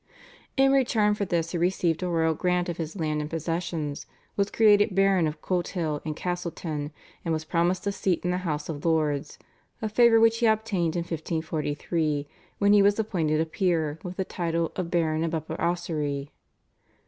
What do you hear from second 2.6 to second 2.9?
of